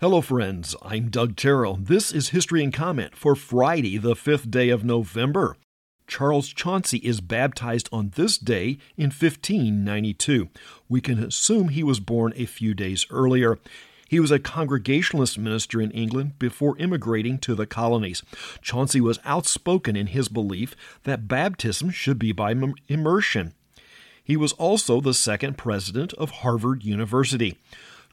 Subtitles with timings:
[0.00, 0.76] Hello, friends.
[0.80, 1.74] I'm Doug Terrell.
[1.74, 5.56] This is History and Comment for Friday, the 5th day of November.
[6.06, 10.50] Charles Chauncy is baptized on this day in 1592.
[10.88, 13.58] We can assume he was born a few days earlier.
[14.08, 18.22] He was a Congregationalist minister in England before immigrating to the colonies.
[18.62, 22.54] Chauncy was outspoken in his belief that baptism should be by
[22.86, 23.52] immersion.
[24.22, 27.58] He was also the second president of Harvard University.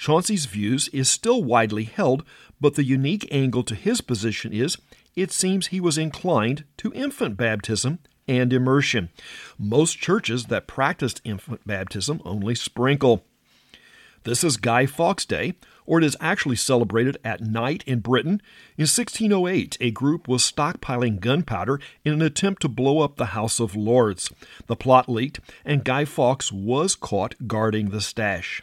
[0.00, 2.24] Chauncy's views is still widely held,
[2.58, 4.78] but the unique angle to his position is
[5.14, 9.10] it seems he was inclined to infant baptism and immersion.
[9.58, 13.24] Most churches that practiced infant baptism only sprinkle.
[14.24, 18.40] This is Guy Fawkes Day, or it is actually celebrated at night in Britain.
[18.78, 23.60] In 1608, a group was stockpiling gunpowder in an attempt to blow up the House
[23.60, 24.30] of Lords.
[24.66, 28.62] The plot leaked, and Guy Fawkes was caught guarding the stash.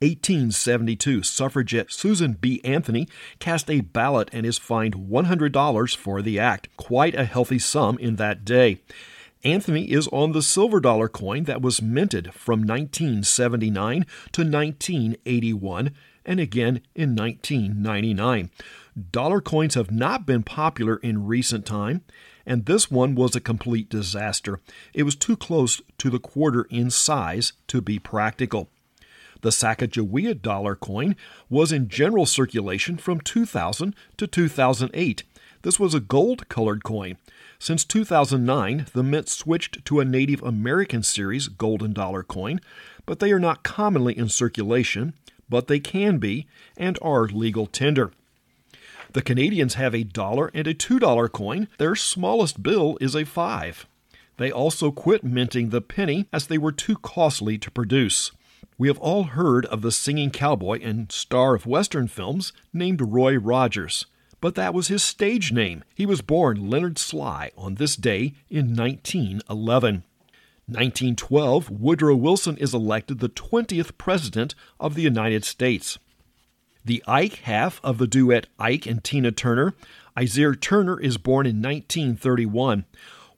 [0.00, 2.60] 1872, suffragette Susan B.
[2.62, 3.08] Anthony
[3.40, 6.68] cast a ballot and is fined $100 for the act.
[6.76, 8.80] Quite a healthy sum in that day.
[9.44, 16.40] Anthony is on the silver dollar coin that was minted from 1979 to 1981 and
[16.40, 18.50] again in 1999.
[19.10, 22.02] Dollar coins have not been popular in recent time,
[22.44, 24.60] and this one was a complete disaster.
[24.92, 28.68] It was too close to the quarter in size to be practical.
[29.40, 31.16] The Sacagawea dollar coin
[31.48, 35.22] was in general circulation from 2000 to 2008.
[35.62, 37.16] This was a gold colored coin.
[37.58, 42.60] Since 2009, the mint switched to a Native American series golden dollar coin,
[43.06, 45.14] but they are not commonly in circulation,
[45.48, 48.12] but they can be and are legal tender.
[49.12, 51.68] The Canadians have a dollar and a $2 coin.
[51.78, 53.86] Their smallest bill is a 5.
[54.36, 58.30] They also quit minting the penny as they were too costly to produce.
[58.78, 63.36] We have all heard of the singing cowboy and star of Western films named Roy
[63.36, 64.06] Rogers,
[64.40, 65.82] but that was his stage name.
[65.96, 70.04] He was born Leonard Slye on this day in 1911.
[70.66, 75.98] 1912, Woodrow Wilson is elected the 20th President of the United States.
[76.84, 79.74] The Ike half of the duet Ike and Tina Turner,
[80.16, 82.84] Isaiah Turner, is born in 1931.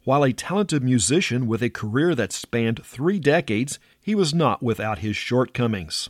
[0.04, 5.00] While a talented musician with a career that spanned three decades, he was not without
[5.00, 6.08] his shortcomings.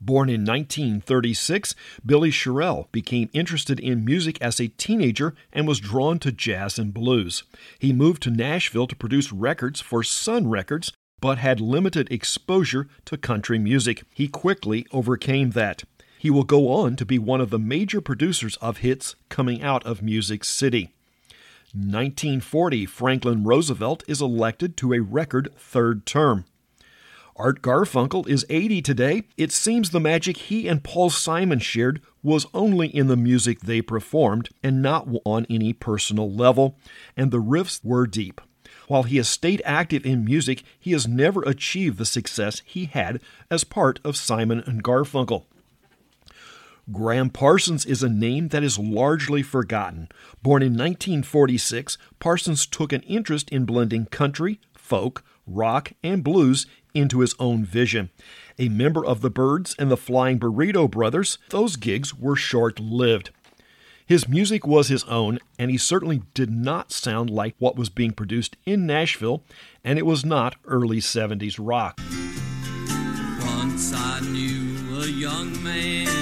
[0.00, 1.74] Born in 1936,
[2.04, 6.92] Billy Sherrill became interested in music as a teenager and was drawn to jazz and
[6.92, 7.44] blues.
[7.78, 13.16] He moved to Nashville to produce records for Sun Records, but had limited exposure to
[13.16, 14.02] country music.
[14.12, 15.84] He quickly overcame that.
[16.18, 19.84] He will go on to be one of the major producers of hits coming out
[19.86, 20.90] of Music City.
[21.74, 26.44] 1940, Franklin Roosevelt is elected to a record third term.
[27.34, 29.22] Art Garfunkel is 80 today.
[29.38, 33.80] It seems the magic he and Paul Simon shared was only in the music they
[33.80, 36.76] performed and not on any personal level,
[37.16, 38.42] and the riffs were deep.
[38.86, 43.18] While he has stayed active in music, he has never achieved the success he had
[43.50, 45.46] as part of Simon and Garfunkel.
[46.90, 50.08] Gram Parsons is a name that is largely forgotten.
[50.42, 57.20] Born in 1946, Parsons took an interest in blending country, folk, rock, and blues into
[57.20, 58.10] his own vision.
[58.58, 63.30] A member of the Byrds and the Flying Burrito Brothers, those gigs were short lived.
[64.04, 68.10] His music was his own, and he certainly did not sound like what was being
[68.10, 69.44] produced in Nashville,
[69.84, 72.00] and it was not early 70s rock.
[73.46, 76.21] Once I knew a young man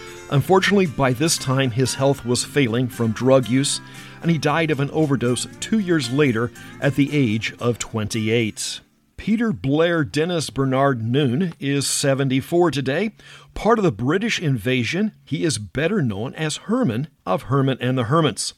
[0.31, 3.81] Unfortunately, by this time his health was failing from drug use,
[4.21, 8.79] and he died of an overdose two years later at the age of 28.
[9.17, 13.11] Peter Blair Dennis Bernard Noone is 74 today.
[13.53, 18.05] Part of the British invasion, he is better known as Herman of Herman and the
[18.05, 18.53] Hermits.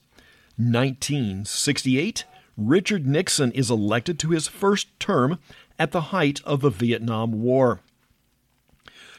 [0.57, 2.23] 1968,
[2.55, 5.39] Richard Nixon is elected to his first term
[5.79, 7.81] at the height of the Vietnam War.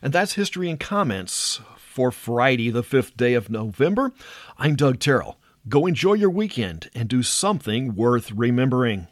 [0.00, 4.12] And that's history and comments for Friday, the 5th day of November.
[4.56, 5.38] I'm Doug Terrell.
[5.68, 9.08] Go enjoy your weekend and do something worth remembering.